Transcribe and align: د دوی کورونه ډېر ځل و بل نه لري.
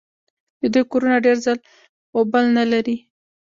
د 0.59 0.61
دوی 0.73 0.83
کورونه 0.91 1.17
ډېر 1.25 1.37
ځل 1.45 1.57
و 2.15 2.19
بل 2.31 2.45
نه 2.57 2.63
لري. 2.71 2.97